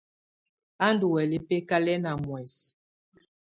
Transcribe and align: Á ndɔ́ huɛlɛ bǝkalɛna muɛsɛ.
Á 0.85 0.87
ndɔ́ 0.93 1.09
huɛlɛ 1.11 1.37
bǝkalɛna 1.47 2.11
muɛsɛ. 2.23 2.67